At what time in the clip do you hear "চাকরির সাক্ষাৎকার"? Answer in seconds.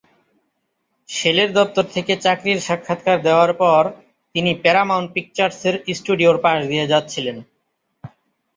2.17-3.17